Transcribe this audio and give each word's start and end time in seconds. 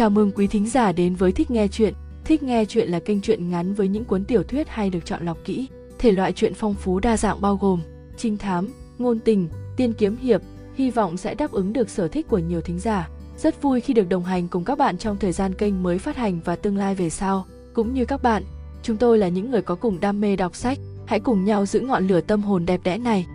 Chào 0.00 0.10
mừng 0.10 0.30
quý 0.30 0.46
thính 0.46 0.66
giả 0.66 0.92
đến 0.92 1.14
với 1.14 1.32
Thích 1.32 1.50
Nghe 1.50 1.68
Chuyện. 1.68 1.94
Thích 2.24 2.42
Nghe 2.42 2.64
Chuyện 2.64 2.88
là 2.88 3.00
kênh 3.00 3.20
truyện 3.20 3.50
ngắn 3.50 3.74
với 3.74 3.88
những 3.88 4.04
cuốn 4.04 4.24
tiểu 4.24 4.42
thuyết 4.42 4.68
hay 4.68 4.90
được 4.90 5.04
chọn 5.04 5.24
lọc 5.24 5.38
kỹ. 5.44 5.68
Thể 5.98 6.12
loại 6.12 6.32
truyện 6.32 6.54
phong 6.54 6.74
phú 6.74 7.00
đa 7.00 7.16
dạng 7.16 7.40
bao 7.40 7.56
gồm 7.56 7.80
trinh 8.16 8.36
thám, 8.36 8.68
ngôn 8.98 9.18
tình, 9.18 9.48
tiên 9.76 9.92
kiếm 9.92 10.16
hiệp, 10.16 10.40
hy 10.74 10.90
vọng 10.90 11.16
sẽ 11.16 11.34
đáp 11.34 11.52
ứng 11.52 11.72
được 11.72 11.90
sở 11.90 12.08
thích 12.08 12.28
của 12.28 12.38
nhiều 12.38 12.60
thính 12.60 12.78
giả. 12.78 13.08
Rất 13.36 13.62
vui 13.62 13.80
khi 13.80 13.94
được 13.94 14.08
đồng 14.08 14.24
hành 14.24 14.48
cùng 14.48 14.64
các 14.64 14.78
bạn 14.78 14.98
trong 14.98 15.16
thời 15.16 15.32
gian 15.32 15.54
kênh 15.54 15.82
mới 15.82 15.98
phát 15.98 16.16
hành 16.16 16.40
và 16.44 16.56
tương 16.56 16.76
lai 16.76 16.94
về 16.94 17.10
sau. 17.10 17.46
Cũng 17.72 17.94
như 17.94 18.04
các 18.04 18.22
bạn, 18.22 18.42
chúng 18.82 18.96
tôi 18.96 19.18
là 19.18 19.28
những 19.28 19.50
người 19.50 19.62
có 19.62 19.74
cùng 19.74 20.00
đam 20.00 20.20
mê 20.20 20.36
đọc 20.36 20.56
sách. 20.56 20.78
Hãy 21.06 21.20
cùng 21.20 21.44
nhau 21.44 21.66
giữ 21.66 21.80
ngọn 21.80 22.06
lửa 22.06 22.20
tâm 22.20 22.42
hồn 22.42 22.66
đẹp 22.66 22.80
đẽ 22.84 22.98
này. 22.98 23.26